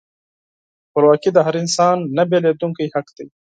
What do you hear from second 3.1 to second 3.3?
دی.